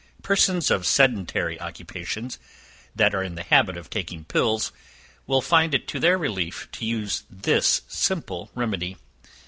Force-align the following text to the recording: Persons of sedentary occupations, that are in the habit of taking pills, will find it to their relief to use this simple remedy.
Persons 0.23 0.71
of 0.71 0.87
sedentary 0.87 1.61
occupations, 1.61 2.39
that 2.95 3.13
are 3.13 3.21
in 3.21 3.35
the 3.35 3.43
habit 3.43 3.77
of 3.77 3.91
taking 3.91 4.23
pills, 4.23 4.71
will 5.27 5.43
find 5.43 5.75
it 5.75 5.87
to 5.89 5.99
their 5.99 6.17
relief 6.17 6.67
to 6.71 6.87
use 6.87 7.21
this 7.29 7.83
simple 7.87 8.49
remedy. 8.55 8.97